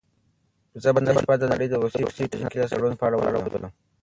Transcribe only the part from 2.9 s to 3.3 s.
په اړه